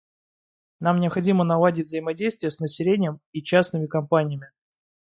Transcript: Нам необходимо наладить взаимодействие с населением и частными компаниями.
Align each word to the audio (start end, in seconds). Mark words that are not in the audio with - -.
Нам 0.79 0.99
необходимо 0.99 1.43
наладить 1.43 1.85
взаимодействие 1.85 2.49
с 2.49 2.59
населением 2.59 3.19
и 3.33 3.43
частными 3.43 3.85
компаниями. 3.85 4.49